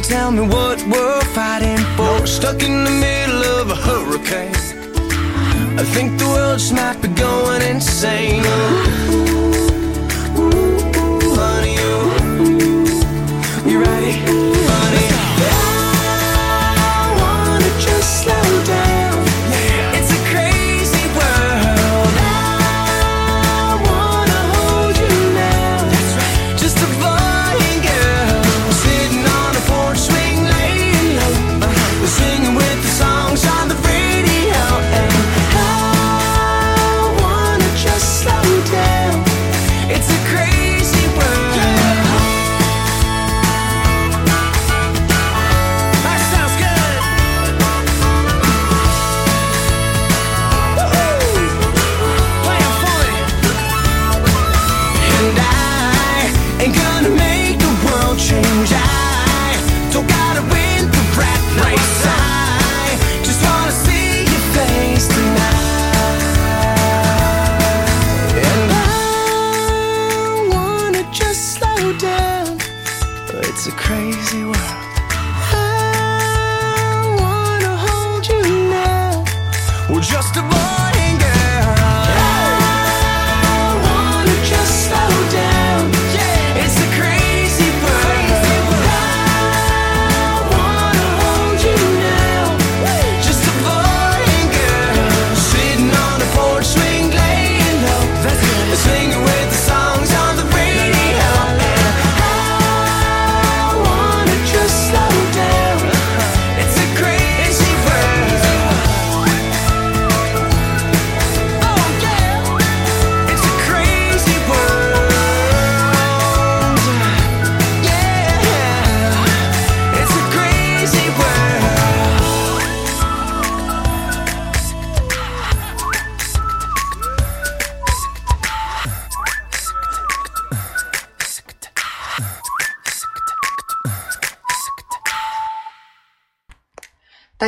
[0.00, 2.26] really tell me what we're fighting for?
[2.26, 4.54] Stuck in the middle of a hurricane.
[5.78, 8.44] I think the world just might be going insane.
[8.44, 9.49] Ooh,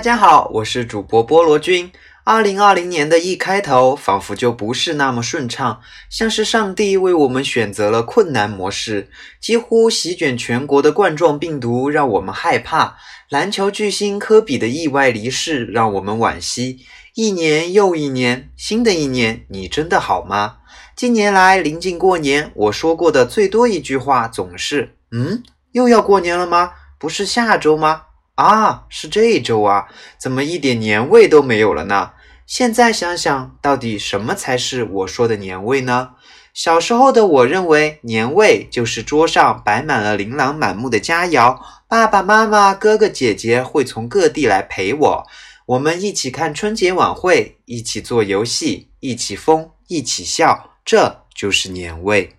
[0.02, 1.88] 大家好，我是主播菠萝君。
[2.24, 5.80] 二零二零年的一开头，仿佛就不是那么顺畅，
[6.10, 9.08] 像是上帝为我们选择了困难模式。
[9.40, 12.96] 几乎席卷全国的冠状病毒让我们害怕，
[13.28, 16.80] 篮球巨星科比的意外离世让我们惋惜。
[17.14, 20.56] 一年又一年，新的一年，你真的好吗？
[20.96, 26.72] 近年来临近过年，我说过的最多一句话总是：“嗯，又要过年了吗？
[26.98, 29.88] 不是下周吗？”啊，是这一周啊，
[30.19, 32.12] 怎么一点年味都没有了呢？
[32.46, 36.11] 现在想想，到底什么才是我说的年味呢？
[36.55, 41.58] 小时候的我认为，年味就是桌上摆满了琳琅满目的佳肴，
[41.88, 45.26] 爸爸妈妈、哥哥姐姐会从各地来陪我，
[45.67, 52.37] 我们一起看春节晚会，一起做游戏，一起疯，一起笑，这就是年味。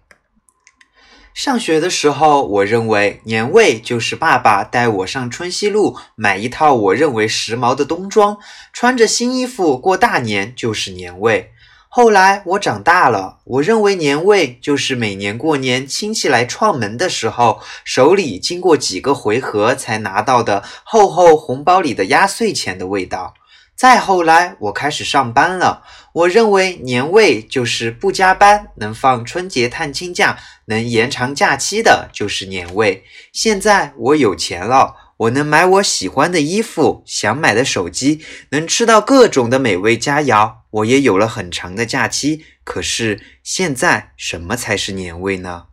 [1.33, 8.37] 上学的时候，我认为年味就是爸爸带我上春熙路买一套我认为时髦的冬装，
[8.71, 11.49] 穿着新衣服过大年就是年味。
[11.89, 23.33] 后来我长大了，我认为年味就是每年过年亲戚来串门的时候，手里经过几个回合才拿到的厚厚红包里的压岁钱的味道。
[23.75, 25.83] 再后来，我开始上班了。
[26.13, 33.03] 我认为年味就是不加班，能放春节探亲假，能延长假期的，就是年味。
[33.31, 40.53] 现在我有钱了，我能买我喜欢的衣服，想买的手机，能吃到各种的美味佳肴。
[40.69, 42.45] 我也有了很长的假期。
[42.63, 45.65] 可是现在，什么才是年味呢？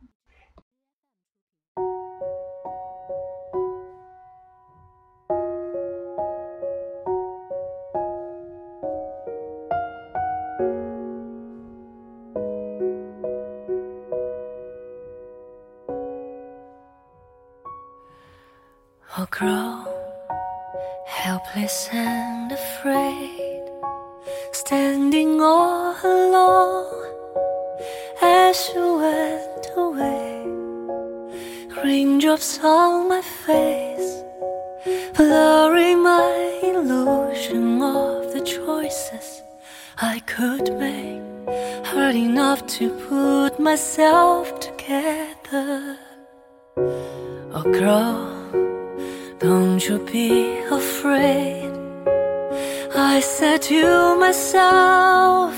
[53.71, 55.55] To myself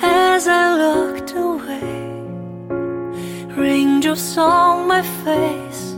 [0.00, 2.00] as I looked away.
[3.54, 5.94] Raindrops on my face.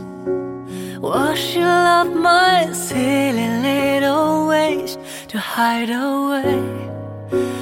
[0.99, 4.97] Washing up my silly little ways
[5.29, 6.63] to hide away.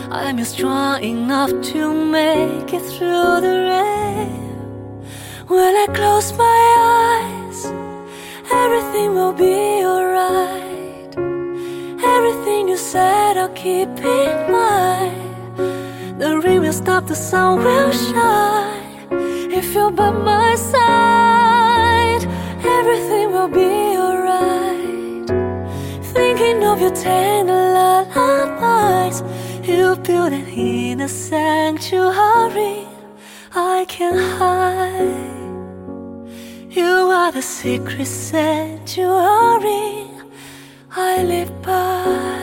[0.09, 4.49] I'm strong enough to make it through the rain.
[5.47, 6.61] When I close my
[7.13, 7.59] eyes,
[8.63, 11.13] everything will be alright.
[12.15, 16.21] Everything you said, I'll keep in mind.
[16.21, 19.07] The rain will stop, the sun will shine.
[19.59, 22.23] If you're by my side,
[22.77, 23.73] everything will be
[24.05, 25.27] alright.
[26.13, 29.23] Thinking of your tender lullabies,
[29.67, 32.85] you build an inner sanctuary
[33.55, 35.37] I can hide.
[36.69, 40.07] You are the secret sanctuary
[40.91, 42.38] I live by.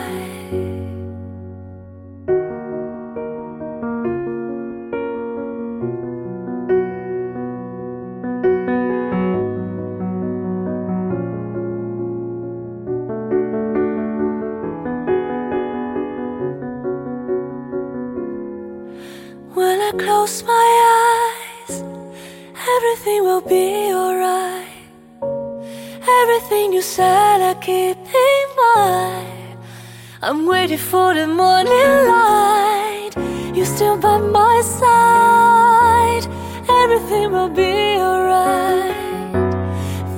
[30.27, 33.11] I'm waiting for the morning light.
[33.55, 36.27] You're still by my side.
[36.67, 38.93] Everything will be alright.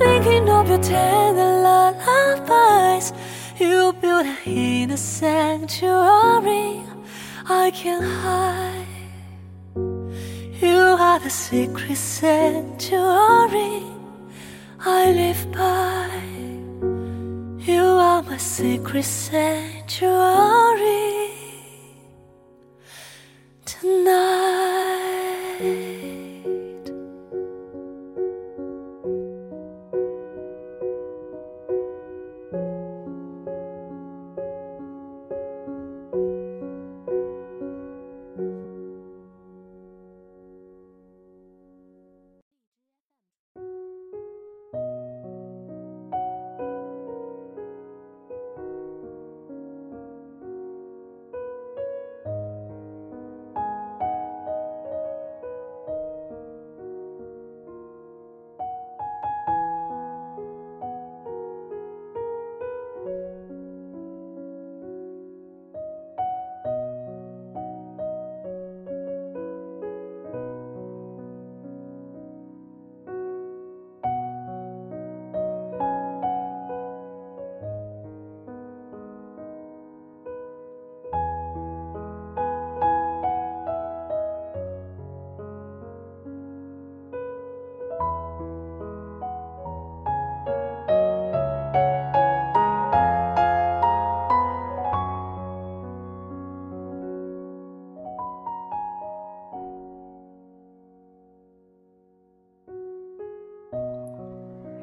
[0.00, 3.12] Thinking of your tender lullabies.
[3.60, 6.82] You build a inner sanctuary
[7.48, 8.86] I can hide.
[10.60, 13.84] You are the secret sanctuary
[14.80, 16.39] I live by.
[17.62, 20.08] You are my secret sanctuary
[23.66, 24.76] tonight.“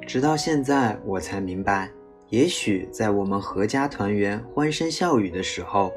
[0.07, 1.89] 直到现在，我才明白，
[2.29, 5.91] 也许在我们阖家团圆、欢声笑语的时候，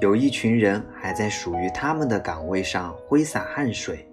[0.00, 4.08] 有一群人还在属于他们的岗位上挥洒汗水。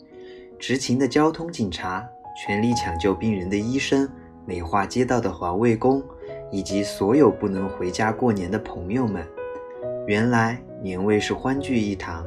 [0.58, 2.04] 执勤的交通警察，
[2.36, 4.10] 全力抢救病人的医生，
[4.44, 6.04] 美化街道的环卫工，
[6.52, 9.24] 以及所有不能回家过年的朋友们。
[10.08, 12.26] 原来年味是欢聚一堂，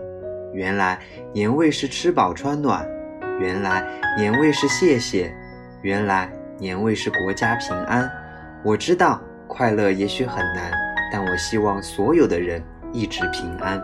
[0.55, 1.01] 原来
[1.33, 2.89] 年味是吃饱穿暖，
[3.41, 3.85] 原来
[4.17, 5.35] 年味是谢谢，
[5.83, 8.11] 原来年味是国家平安。
[8.63, 10.73] 我知道快乐也许很难，
[11.13, 13.81] 但我希望所有的人一直平安。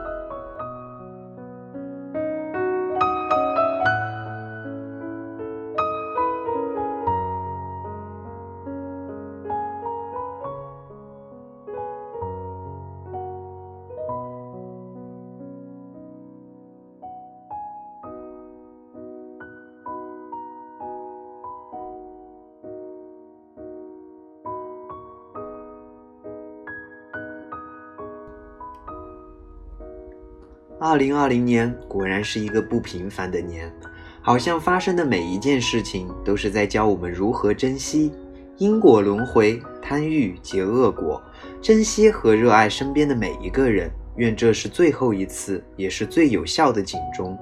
[30.93, 33.73] 二零二零年果然是一个不平凡的年，
[34.21, 38.13] 好像发生的每一件事情都是在教我们如何珍惜。
[38.59, 41.19] 因果轮回，贪欲结恶果，
[41.63, 43.91] 珍惜和热爱身边的每一个人。
[44.17, 47.39] 愿这是最后一次，也是最有效的警钟。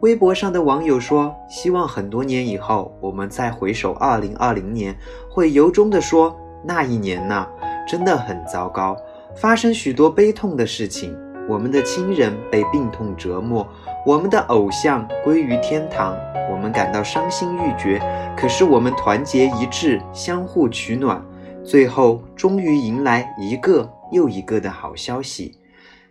[0.00, 4.98] 微博上的网友说：“希望很多年以后，我们再回首二零二零年，
[5.30, 7.46] 会由衷地说，那一年呐，
[7.88, 8.96] 真的很糟糕，
[9.36, 11.16] 发生许多悲痛的事情。
[11.50, 13.66] 我们的亲人被病痛折磨，
[14.06, 16.16] 我们的偶像归于天堂，
[16.48, 18.00] 我们感到伤心欲绝。
[18.36, 21.20] 可是我们团结一致，相互取暖，
[21.64, 25.56] 最后终于迎来一个又一个的好消息。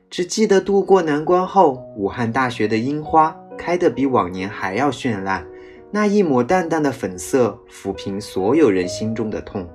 [0.09, 5.45] 只记得度过难关后，武汉大学的樱花开得比往年还要绚烂，
[5.89, 9.65] 那一抹淡淡的粉色抚平所有人心中的痛。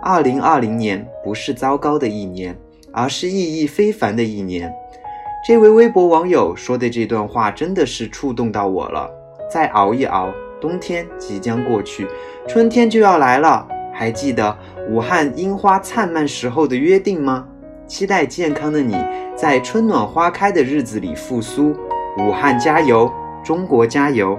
[0.00, 2.56] 二零二零年不是糟糕的一年，
[2.92, 4.72] 而是意义非凡的一年。
[5.42, 9.10] 这位微博网友说的这段话真的是触动到我了。
[9.50, 10.30] 再熬一熬，
[10.60, 12.06] 冬天即将过去，
[12.46, 13.66] 春天就要来了。
[13.92, 14.54] 还记得
[14.90, 17.46] 武汉樱花灿烂时候的约定吗？
[17.86, 18.94] 期待健康的你
[19.34, 21.74] 在春暖花开的日子里复苏。
[22.18, 23.10] 武汉加油，
[23.42, 24.38] 中国加油！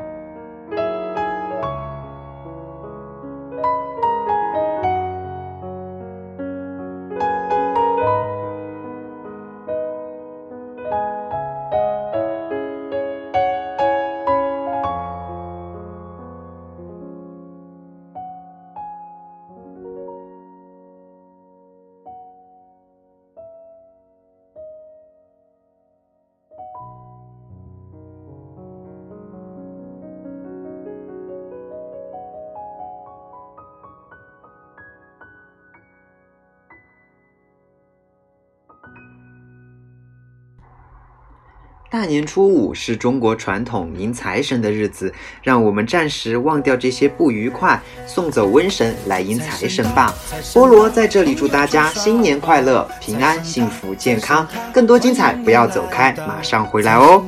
[42.11, 50.13] 年初五是中国传统迎财神的日子，让我们暂时忘掉这些不愉快，送走瘟神来迎财神吧。
[50.53, 54.45] 菠萝在这里祝大家新年快乐、平安、幸福、健康。
[54.73, 57.23] 更多精彩，不要走开，马上回来哦。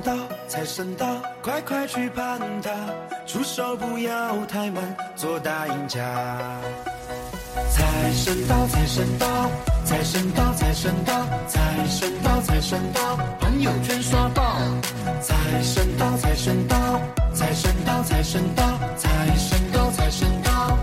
[0.49, 1.07] 财神到，
[1.41, 2.11] 快快去
[3.25, 5.99] 出手不要太慢，做大赢家。
[7.74, 9.50] 财神到，财神到，
[9.84, 14.60] 财神到，财神到，财神到，财神到，朋友圈刷爆。
[15.20, 17.01] 财神到，财神到，
[17.34, 20.77] 财神到，财神到，财神到，财神到。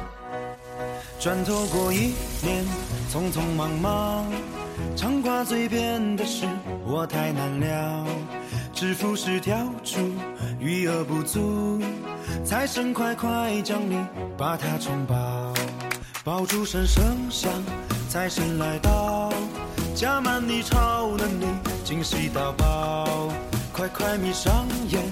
[1.20, 2.64] 转头过一年，
[3.12, 4.26] 匆匆忙忙，
[4.96, 6.44] 常挂嘴边的事
[6.84, 8.06] 我太难料。
[8.74, 10.10] 致富是条出，
[10.58, 11.80] 余额不足，
[12.44, 14.04] 财神快快降临，
[14.36, 15.14] 把它冲爆。
[16.22, 17.50] 爆竹声声响，
[18.10, 19.32] 财神来到，
[19.94, 21.46] 加满你超能力，
[21.82, 23.30] 惊喜到爆。
[23.72, 25.02] 快快闭上眼，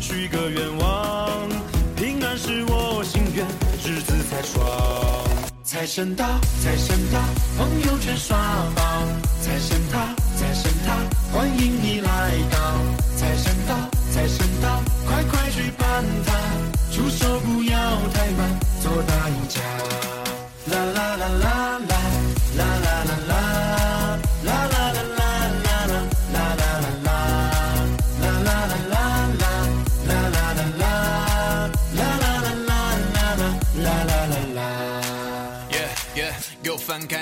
[0.00, 1.48] 许个愿望，
[1.94, 3.46] 平安是我心愿，
[3.84, 4.66] 日子才爽。
[5.62, 6.26] 财神到，
[6.60, 7.20] 财神到，
[7.56, 8.36] 朋友圈刷
[8.74, 8.82] 爆。
[9.40, 10.06] 财神他，
[10.36, 10.96] 财神他，
[11.32, 12.58] 欢迎你来到。
[13.16, 13.76] 财神到，
[14.10, 16.34] 财神到，快快去办它，
[16.90, 17.78] 出手不要
[18.12, 19.60] 太慢，做大赢家。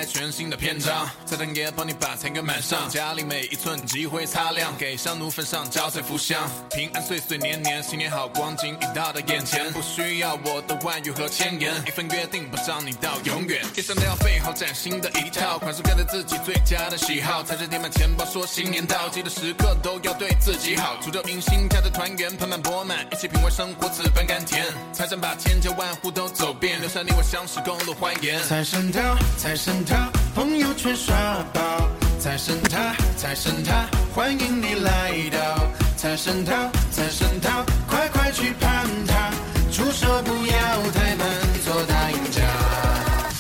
[0.05, 28.43] 全新的篇章，财神爷帮你把财源满上，家里每一寸积灰擦亮，给香炉焚上招财福香，平安岁岁年年，新年好光景已到到眼前，不需要我的万语和千言，一份约定保障你到永远，一生都要备好崭新的一套，款式跟着自己最佳的喜好，财神填满钱包说新年到，记得时刻都要对自己好，诅咒迎新，家的团圆盆满钵满，一起品味生活此般甘甜，财神把千家万户都走遍，留下你我相识共度欢颜。
[28.45, 29.01] 财神到，
[29.39, 29.94] 财神到，
[30.35, 31.15] 朋友圈刷
[31.53, 31.89] 爆。
[32.19, 39.31] 财神他，财神他，欢迎你来到财神塔，财神塔，快快去攀它，
[39.71, 40.57] 出手不要
[40.93, 41.29] 太慢，
[41.65, 42.41] 做大赢家。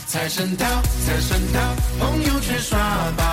[0.07, 0.67] 财神到，
[1.05, 1.61] 财神到，
[1.99, 2.79] 朋友圈刷
[3.17, 3.25] 爆。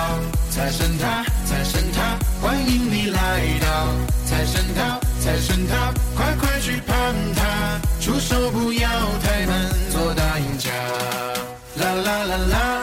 [0.50, 3.88] 财神他，财神他，欢迎你来到
[4.26, 8.88] 财神到，财神他，快快去攀它，出手不要
[9.22, 10.70] 太慢，做大赢家。
[11.76, 12.81] 啦啦啦啦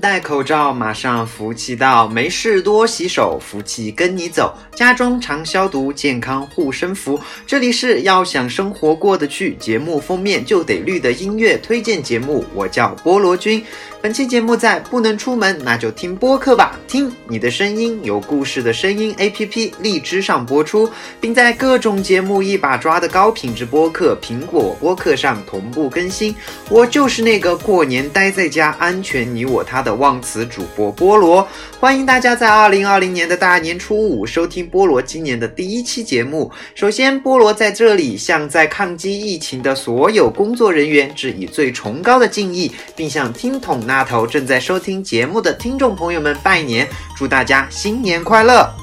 [0.00, 2.06] 戴口罩，马上福气到。
[2.06, 4.54] 没事多洗手，福气跟你走。
[4.74, 7.18] 家中常消毒，健康护身符。
[7.46, 13.64] 这里是要想生活过得去，节目封面就得绿的音乐推荐节目，我叫菠萝君。
[14.02, 26.34] 本期节目在不能出门，那就听播客吧，听你的声音，有故事的声音 APP 荔枝上播出，并在各种节目一把抓的高品质播客苹果播客上同步更新。
[26.68, 31.46] 我就是那个过年待在家，安全你我他的忘词主播菠萝。
[31.78, 36.50] 欢迎大家在二零二零年的大年初五收听菠萝今年的第一期节目。
[36.74, 48.81] 首先，菠萝在这里向在抗击疫情的所有工作人员致以最崇高的敬意，并向听筒那头正在收听节目的听众朋友们拜年，祝大家新年快乐！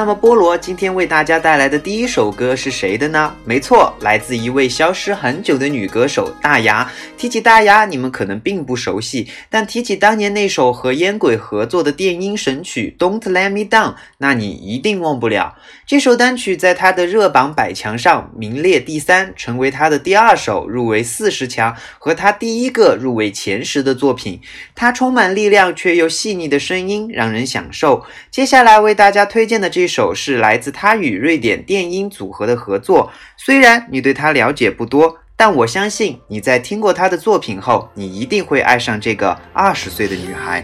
[0.00, 3.36] 那么菠萝今天为大家带来的第一首歌是谁的呢？
[3.44, 6.90] 没错，来自一位消失很久的女歌手大牙。
[7.20, 15.54] 提起大牙，你们可能并不熟悉，但提起当年那首和烟鬼合作的电音神曲《Don't Let Me Down》，那你一定忘不了。
[15.86, 24.40] 这首单曲在他的热榜百强上名列第三，成为他的第二首入围四十强和他第一个入围前十的作品。
[24.74, 28.02] 他充满力量却又细腻的声音让人享受。
[28.30, 33.12] 接下来为大家推荐的这首是来自他与瑞典电音组合的合作。
[33.36, 40.62] 虽然你对他了解不多，但我相信你在听过她的作品后，你一定会爱上这个二十岁的女孩。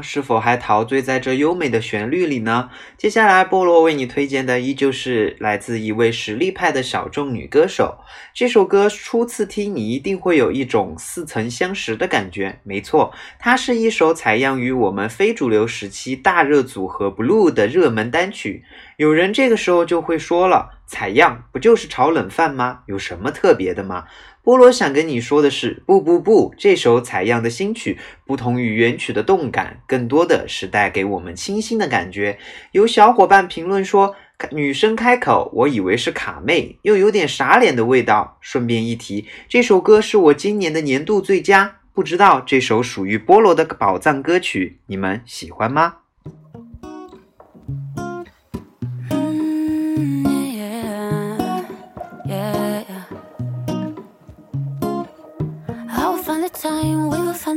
[0.00, 2.70] 是否还陶醉在这优美的旋律里呢？
[2.96, 7.98] 接下来，菠萝为你推荐的依旧是来自一位实力派的小众女歌手。
[8.32, 12.60] 这首歌初次听，你一定会有一种似曾相识的感觉。
[12.62, 18.64] 没错，它是一首采样于我们非主流时期大热组合 Blue 的热门单曲。
[18.98, 22.80] 有人这个时候就会说了，采样不就是炒冷饭吗？
[22.86, 24.04] 有什么特别的吗？
[24.44, 32.36] 菠萝想跟你说的是，不不不，这首采样的新曲不同于原曲的动感，更多的是带给我们清新的感觉。
[32.72, 34.16] 有小伙伴评论说，
[34.50, 38.36] 女生开口，我以为是卡妹，又有点傻脸的味道。
[38.40, 46.01] 顺便一提，这首歌是我今年的年度最佳，不知道这首属于菠萝的宝藏歌曲，你们喜欢吗？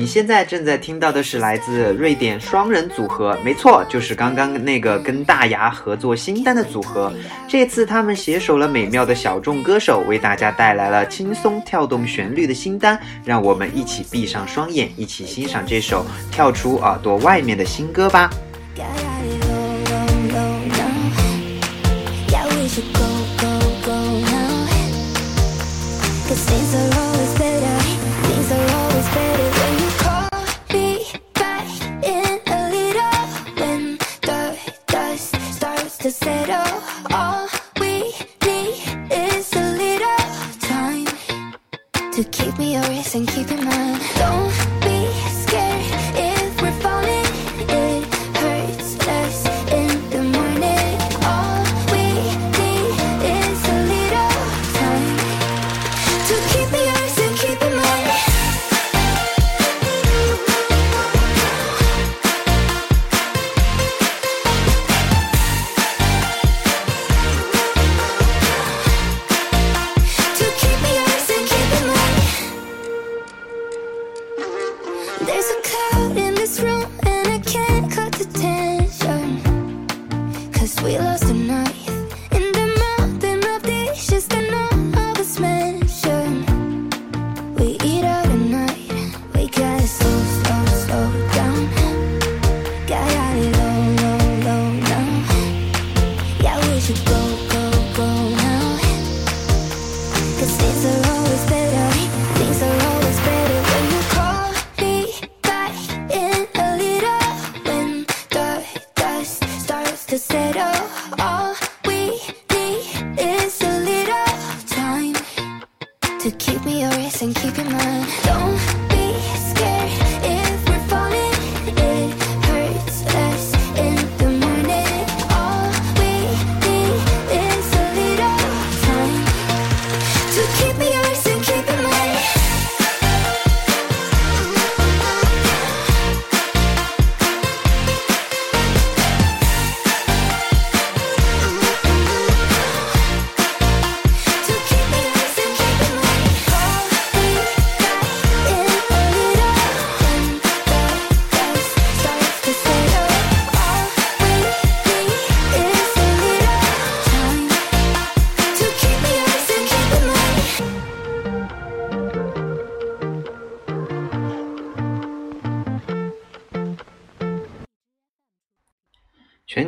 [0.00, 7.12] 你现在正在听到的是来自瑞典双人组合，没错，就是刚刚那个跟大牙合作新单的组合。
[7.46, 12.98] 这次他们携手了美妙的小众歌手，为大家带来了轻松跳动旋律的新单。
[13.26, 18.30] 让我们一起闭上双眼，一起欣赏这首跳出耳朵外面的新歌吧。
[18.74, 18.88] Gotta
[22.94, 23.04] go,
[27.04, 27.09] go,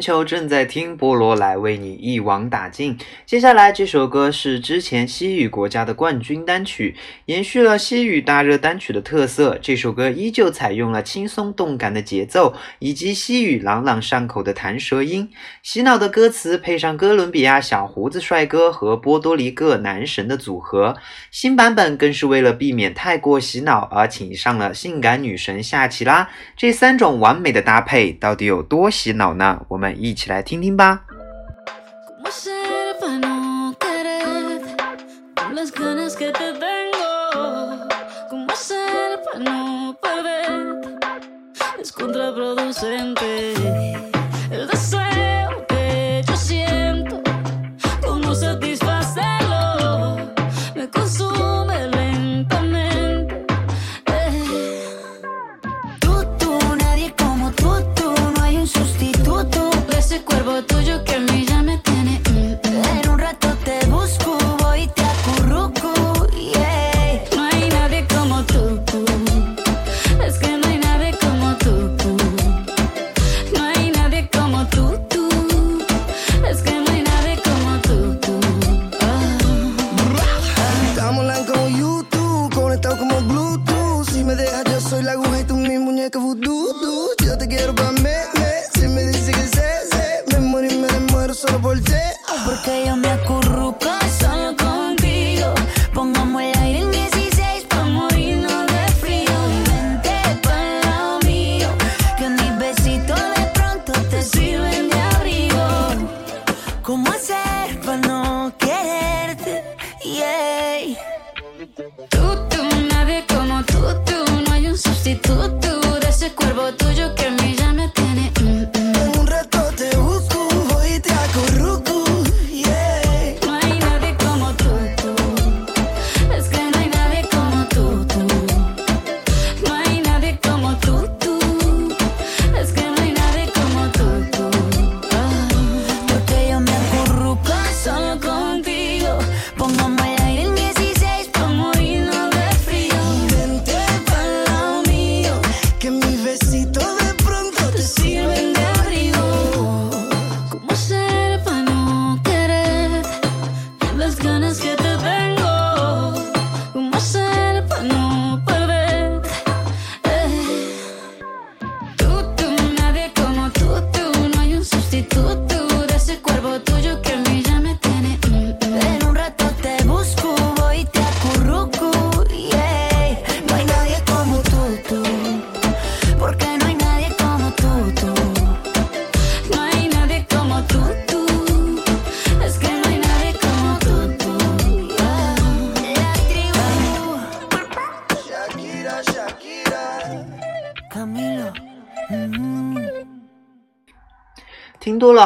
[0.02, 2.98] 球正在听菠萝来为你一网打尽。
[3.32, 9.58] 接下来这首歌是之前西语国家的冠军单曲，延续了西语大热单曲的特色。
[9.62, 15.30] 这首歌依旧采用了轻松动感的节奏，以及西语朗朗上口的弹舌音。
[15.62, 20.94] 洗脑的歌词配上哥伦比亚小胡子帅哥和波多黎各男神的组合，
[21.30, 26.28] 新版本更是为了避免太过洗脑而请上了性感女神夏奇拉。
[26.54, 29.64] 这三种完美的搭配到底有多洗脑呢？
[29.68, 31.04] 我们一起来听听吧。
[32.22, 32.61] 我是。
[42.02, 44.11] contraproducente.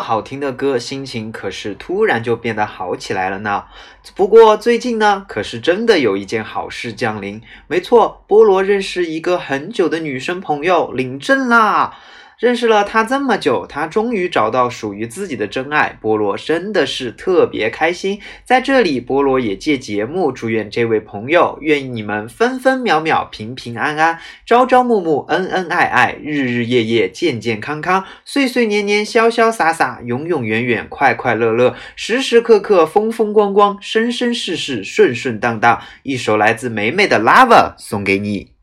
[0.00, 3.64] 好听的歌，心情可是突然就变得好起来了呢。
[4.14, 7.42] 不过最近呢，可是真的有一件好事降临。
[7.66, 11.98] 没错，菠萝认识一个很久的女生朋友领证啦。
[12.38, 18.20] 认识了他这么久，他终于找到属于自己的真爱，菠萝真的是特别开心。
[18.44, 35.80] 在这里，菠萝也借节目祝愿这位朋友，愿你们分分秒秒平平安安，朝朝暮暮恩恩爱爱，日日夜夜健健康康，岁岁年年潇潇洒洒，永永远远快快乐乐，时时刻刻风风光光，生生世世顺顺当当。
[36.02, 38.55] 一首来自美美的《Lover》送给你。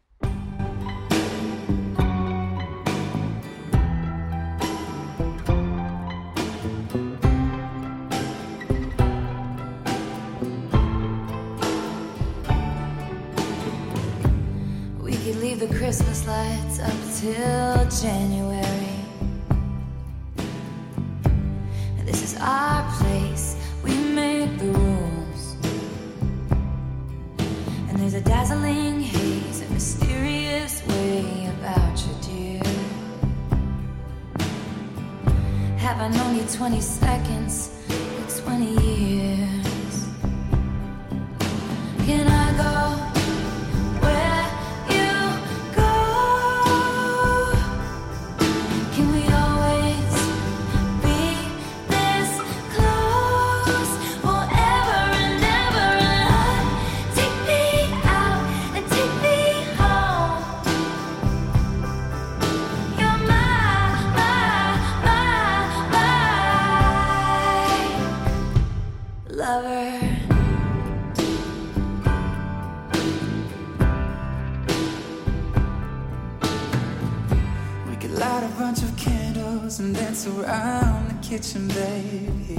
[81.44, 82.58] Kitchen, baby.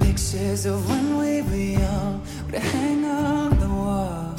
[0.00, 4.34] Pictures of when we were young would hang on the wall.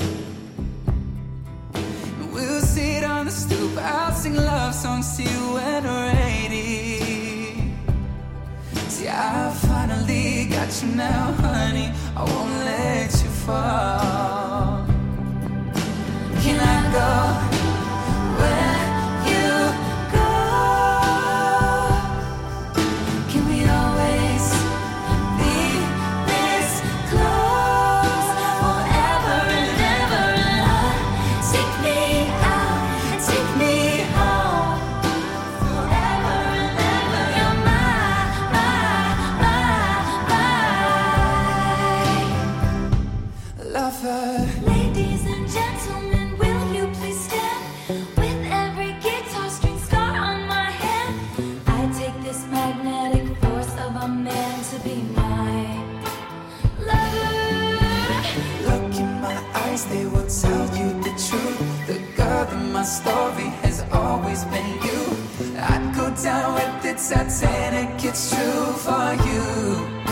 [1.76, 6.14] And we'll sit on the stoop, I'll sing love songs to you when we're
[6.46, 7.74] 80.
[8.90, 11.92] See, I finally got you now, honey.
[12.16, 14.86] I won't let you fall.
[16.42, 17.73] Can I go?
[62.84, 65.58] My story has always been you.
[65.58, 70.03] I'd go down with the Titanic, it's true for you.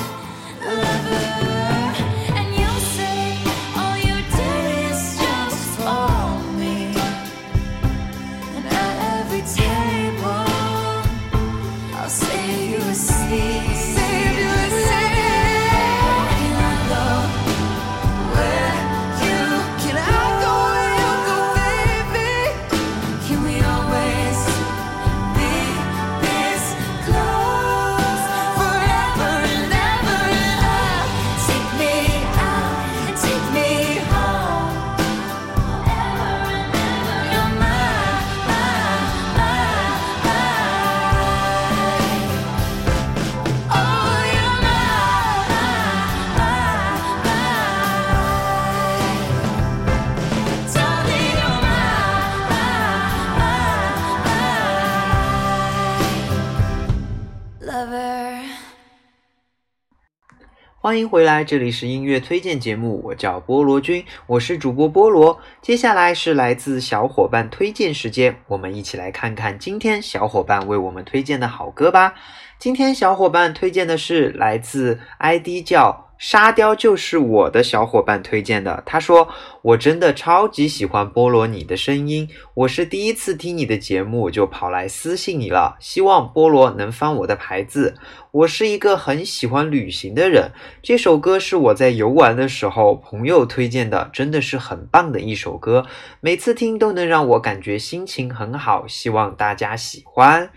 [60.91, 65.39] 欢迎回来，这里是音乐推荐节目，我叫菠萝君，我是主播菠萝。
[65.61, 72.15] 接下来是来自小伙伴推荐时间，我们一起来看看今天小伙伴为我们推荐的好歌吧。
[72.59, 78.83] 今天小伙伴推荐的是来自 ID 叫沙雕就是我的小伙伴推荐的。
[78.85, 79.27] 他说
[79.63, 87.95] ：“我真的超级喜欢菠萝你的声音，我是第一次听你的节目就跑来私信你了，希望菠萝能翻我的牌子。
[88.29, 90.51] 我是一个很喜欢旅行的人，
[90.83, 95.87] 这首歌是我在游玩的时候朋友推荐的，真的是很棒的一首歌，
[96.19, 100.51] 每次听都能让我感觉心情很好，希望大家喜欢。”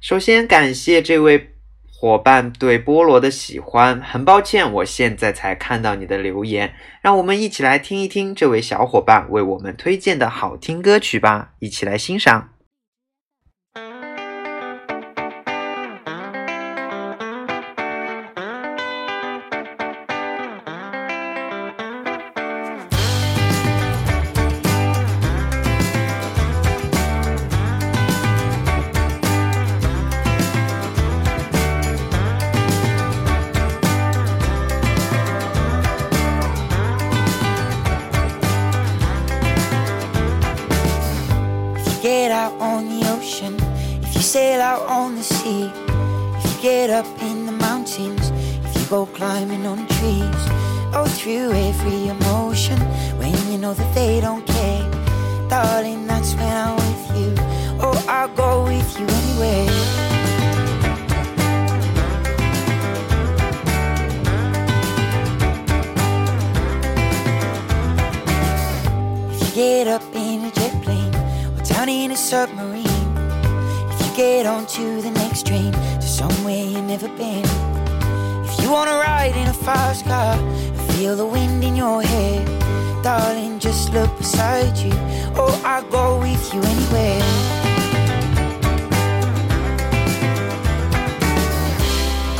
[0.00, 1.50] 首先感谢这位
[2.00, 6.72] 伙伴对菠萝的喜欢，很抱歉我现在才看到你的留言，
[7.02, 12.48] 让我们一起来听一听这位小伙伴为我们推荐的好听歌曲吧，一起来欣赏。
[48.90, 50.42] Go climbing on trees,
[50.92, 52.76] oh, through every emotion
[53.20, 54.82] when you know that they don't care,
[55.48, 57.34] darling, that's when I'm with you.
[57.78, 59.68] Oh, I'll go with you anywhere.
[69.30, 71.14] If you get up in a jet plane
[71.54, 72.86] or down in a submarine,
[73.92, 77.69] if you get onto the next train to somewhere you've never been,
[78.70, 82.44] wanna ride in a fast car and feel the wind in your hair,
[83.02, 84.92] darling, just look beside you.
[85.34, 87.20] Oh, I'll go with you anywhere.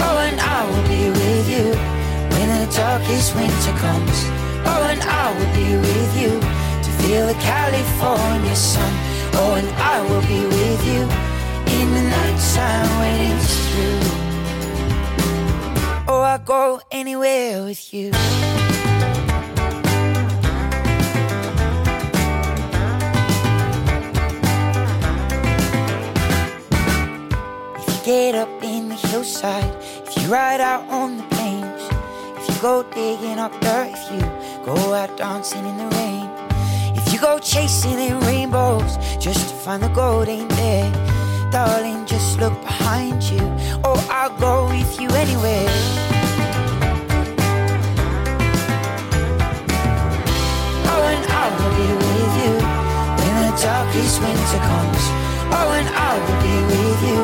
[0.07, 1.66] Oh, and I will be with you
[2.33, 4.18] when the darkest winter comes.
[4.70, 6.33] Oh, and I will be with you
[6.85, 8.93] to feel the California sun.
[9.35, 11.03] Oh, and I will be with you
[11.78, 14.10] in the nighttime when it's through.
[16.31, 18.12] I'll go anywhere with you.
[27.74, 29.64] If you get up in the hillside,
[30.07, 31.83] if you ride out on the plains,
[32.39, 34.20] if you go digging up dirt, if you
[34.64, 36.31] go out dancing in the rain,
[36.97, 40.93] if you go chasing in rainbows just to find the gold ain't there,
[41.51, 43.41] darling, just look behind you.
[43.83, 46.10] Oh, I'll go with you anywhere.
[51.61, 52.53] Will be with you
[53.21, 55.05] when the darkest winter comes.
[55.53, 57.21] Oh, and I will be with you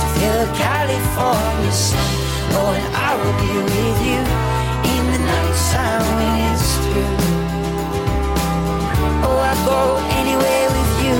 [0.00, 2.10] to feel the California sun.
[2.54, 4.20] Oh, and I will be with you
[4.94, 7.18] in the nighttime when it's through.
[9.26, 9.80] Oh, I'll go
[10.20, 11.16] anywhere with you.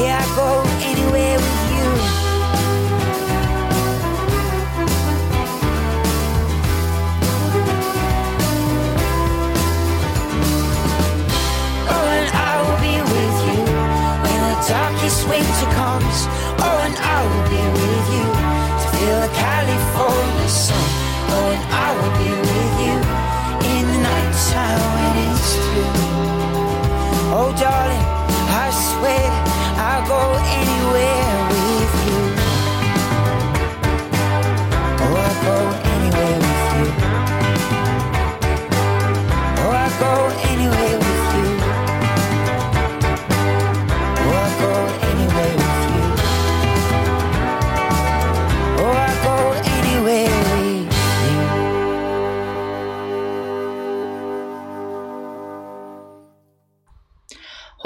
[0.00, 0.69] Yeah, I go
[17.02, 18.26] I will be with you
[18.80, 20.86] to feel the California sun.
[21.32, 22.49] Oh, and I will be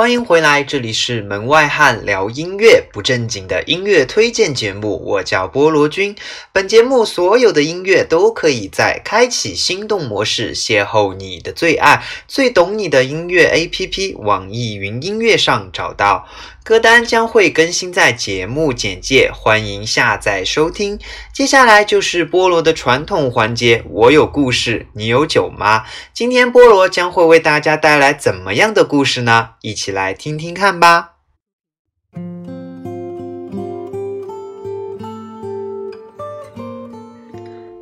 [0.05, 5.03] 欢迎回来，这里是门外汉聊音乐，不正经的音乐推荐节目。
[5.03, 6.15] 我叫菠萝君。
[6.53, 16.29] 本节目所有的音乐都可以在开启心动模式，邂逅你的最爱，最懂你的音乐 APP 网易云音乐上找到。
[16.65, 20.99] 歌单将会更新在节目简介，欢迎下载收听。
[21.31, 25.85] 接下来就是菠萝的传统环节，我有故事，你有酒吗？
[26.15, 29.51] 今天菠萝将会为大家带来怎么样的故事呢？
[29.61, 31.17] 一起来听听看吧。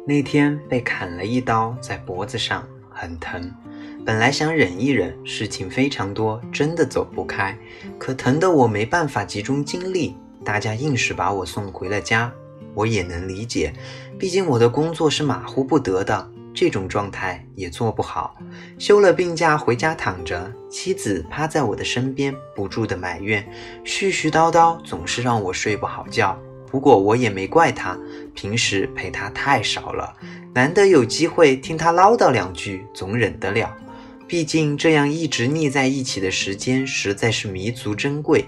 [0.05, 3.62] 那天被砍了一刀在脖子上，很疼。
[4.05, 7.57] 本来想忍一忍，事情非常多，真的走不开。
[7.99, 12.33] 可疼得我没办法集中精力，大家硬是把我送回了家。
[12.75, 13.73] 我也能理解，
[14.19, 18.35] 毕竟我的工作是马虎不得的，这种状态也做不好。
[18.77, 23.49] 休了病假回家躺着，妻子趴在我的身边，不住的埋怨，
[23.85, 26.37] 絮絮叨叨，总是让我睡不好觉。
[26.69, 27.97] 不过我也没怪她，
[28.35, 30.13] 平时陪她太少了，
[30.53, 33.73] 难得有机会听她唠叨两句，总忍得了。
[34.33, 38.47] 毕竟这样一直腻在一起的时间实在是弥足珍贵。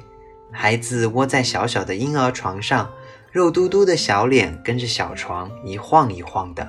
[0.51, 2.91] 孩子窝在小小的婴儿床上，
[3.31, 6.67] 肉嘟嘟的小脸跟着小床一晃一晃的，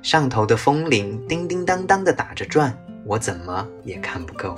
[0.00, 2.72] 上头的风铃叮叮当当的打着转，
[3.04, 4.56] 我怎么也看不够。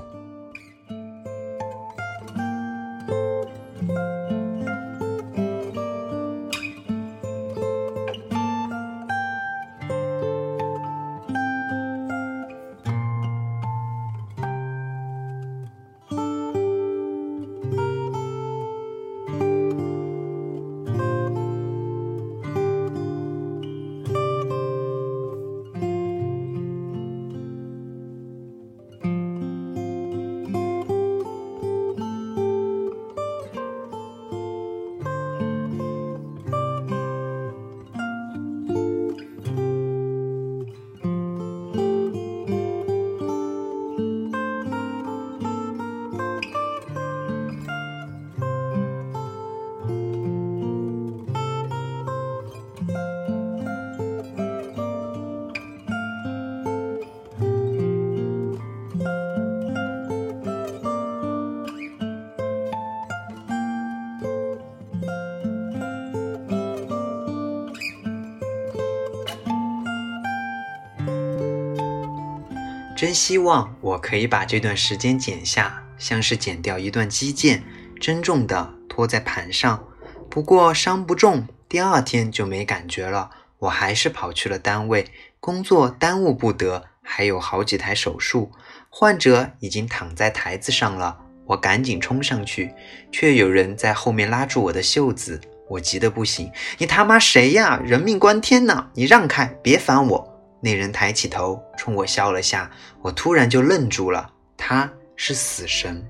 [73.04, 77.60] 真希望我可以把这段时间剪下，像是剪掉一段肌腱，
[78.00, 79.86] 珍重的托在盘上。
[80.30, 83.28] 不过伤不重，第二天就没感觉了。
[83.58, 85.06] 我还是跑去了单位，
[85.38, 88.50] 工作耽误不得，还有好几台手术，
[88.88, 91.18] 患者已经躺在台子上了。
[91.44, 92.72] 我赶紧冲上去，
[93.12, 95.38] 却有人在后面拉住我的袖子，
[95.68, 96.50] 我急得不行。
[96.78, 97.78] 你他妈谁呀？
[97.84, 98.88] 人命关天呢！
[98.94, 100.33] 你让开，别烦我。
[100.64, 102.70] 那人抬起头冲我笑了下，
[103.02, 104.30] 我突然就愣住了。
[104.56, 106.02] 他是死神。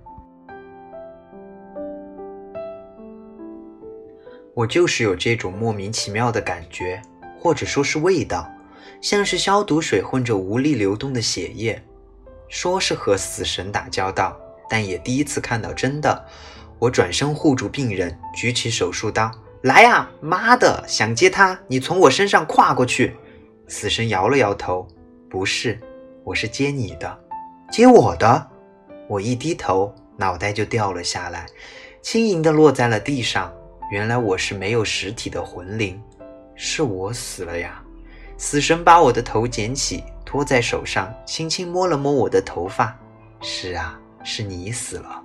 [4.54, 7.02] 我就是有这种莫名其妙的感觉，
[7.36, 8.48] 或者说是味道，
[9.00, 11.82] 像是消毒水混着无力流动的血液。
[12.48, 14.38] 说是和死神打交道，
[14.70, 16.24] 但也第一次看到真的。
[16.78, 19.32] 我转身护住病人，举起手术刀，
[19.62, 20.08] 来呀！
[20.20, 23.16] 妈的，想接他，你从我身上跨过去。
[23.66, 24.86] 死神摇了摇头，
[25.30, 25.80] 不是，
[26.22, 27.18] 我是接你的，
[27.70, 28.50] 接我的。
[29.08, 31.46] 我一低头，脑袋就掉了下来，
[32.02, 33.52] 轻盈地落在了地上。
[33.90, 36.00] 原来我是没有实体的魂灵，
[36.54, 37.82] 是我死了呀！
[38.36, 42.98] 死神把我的头捡起，托在手上，轻轻摸了摸我的头发。
[43.40, 45.22] 是啊，是你死了。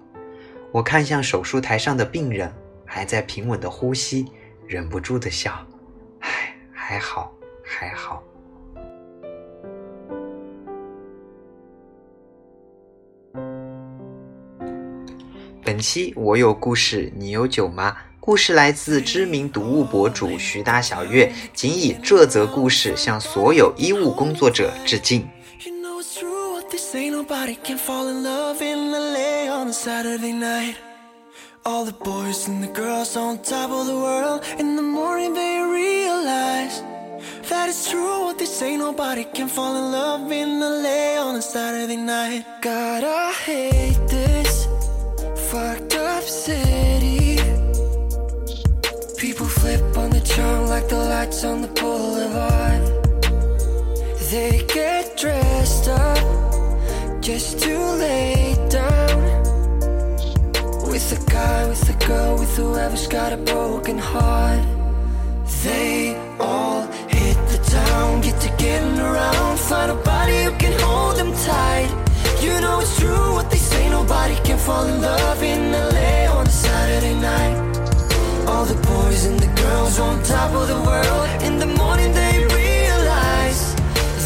[0.72, 2.54] 我看向手术台上的病人，
[2.86, 4.26] 还在平稳的呼吸，
[4.68, 5.54] 忍不住的笑。
[6.20, 7.34] 唉，还好，
[7.64, 8.22] 还好。
[15.70, 17.96] 本期我有故事，你有酒吗？
[18.20, 25.30] 故事来自知名读物博主徐大小月，仅以这则故事向所有医务工作者致敬。
[25.64, 29.72] You know it's true what they say, nobody can fall in love in LA on a
[29.72, 30.74] Saturday night.
[31.64, 35.62] All the boys and the girls on top of the world, in the morning they
[35.62, 36.82] realize
[37.48, 41.42] that it's true what they say, nobody can fall in love in LA on a
[41.44, 42.44] Saturday night.
[42.60, 44.49] God, I hate this
[45.52, 47.38] fucked up city.
[49.18, 52.82] People flip on the charm like the lights on the boulevard.
[54.30, 56.24] They get dressed up
[57.20, 57.74] just to
[58.06, 59.18] lay down
[60.92, 64.64] with a guy, with a girl, with whoever's got a broken heart.
[65.64, 66.84] They all
[67.18, 71.92] hit the town, get to getting around, find a body who can hold them tight.
[72.40, 73.59] You know it's true what they
[73.90, 77.58] say, nobody can fall in love in LA on a Saturday night.
[78.48, 81.44] All the boys and the girls on top of the world.
[81.44, 83.76] In the morning they realize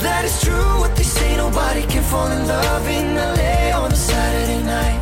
[0.01, 1.36] that it's true what they say.
[1.38, 5.01] Nobody can fall in love in LA on a Saturday night.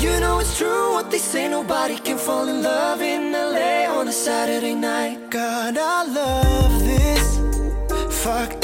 [0.00, 1.48] You know it's true what they say.
[1.48, 5.30] Nobody can fall in love in LA on a Saturday night.
[5.30, 7.26] God, I love this
[8.22, 8.61] fucked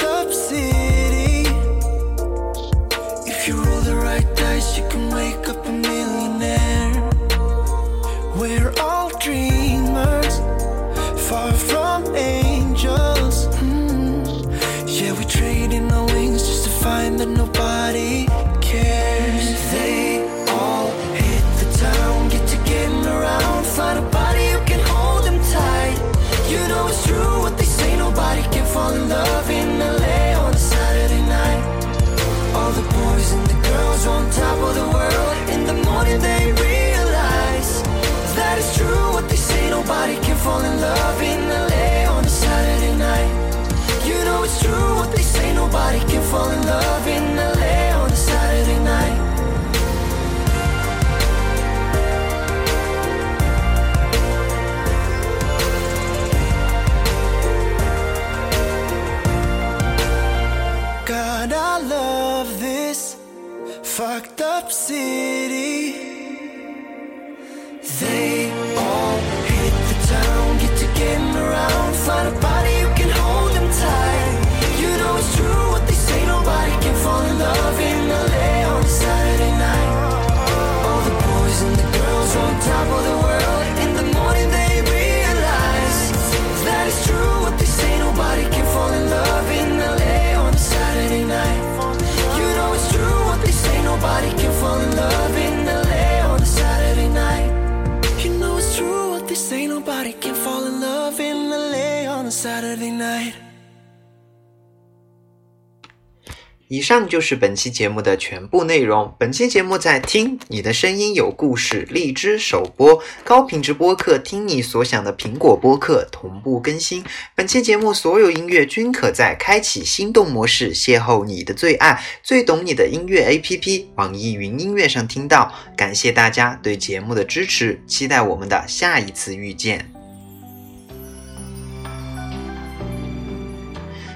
[107.19, 109.13] 就是本期节目的全部内容。
[109.19, 117.05] 本期节目在听你的声音有故事荔枝首播，高品质播客听你所想的苹果播客同步更新。
[117.35, 125.53] 本期节目所有音乐均可在开启心动模式邂逅你的最爱，最懂你的音乐 APP 网易云音乐上听到。
[125.77, 129.91] 感谢大家对节目的支持，期待我们的下一次遇见。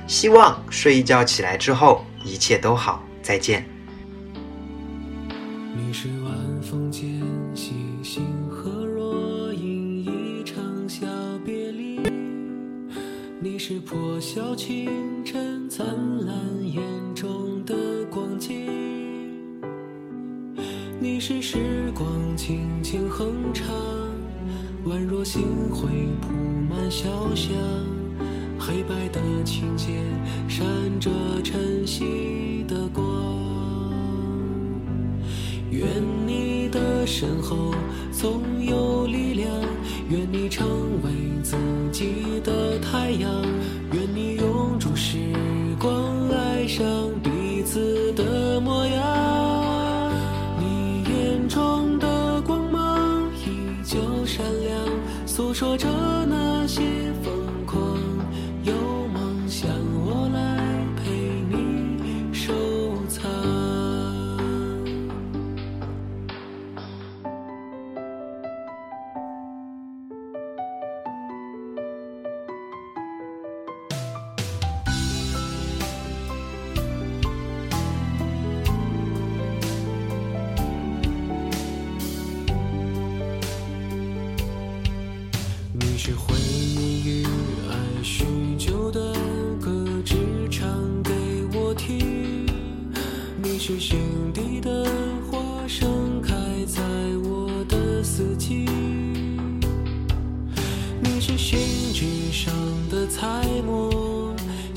[0.06, 3.64] 希望睡一觉起来之后一切都好，再见。
[5.76, 7.20] 你是晚风间
[7.54, 10.56] 细星河若隐，一场
[10.88, 11.06] 小
[11.44, 12.00] 别离。
[13.40, 14.88] 你是破晓清
[15.24, 15.86] 晨灿
[16.24, 16.82] 烂眼
[17.14, 17.74] 中的
[18.10, 18.70] 光景。
[21.00, 23.66] 你是时光轻轻哼唱，
[24.86, 25.88] 宛若星辉
[26.20, 26.32] 铺
[26.68, 27.52] 满小巷。
[28.64, 29.88] 黑白的琴键
[30.48, 30.64] 闪
[31.00, 31.10] 着
[31.42, 33.04] 晨曦的光。
[35.68, 35.84] 愿
[36.24, 37.74] 你的身后
[38.12, 39.50] 总有力量，
[40.08, 40.64] 愿你成
[41.02, 41.10] 为
[41.42, 41.56] 自
[41.90, 43.28] 己的太阳，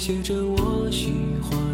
[0.05, 1.64] 写着我喜欢